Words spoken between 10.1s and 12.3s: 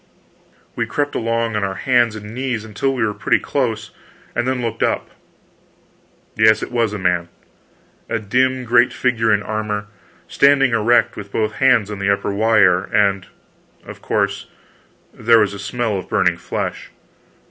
standing erect, with both hands on the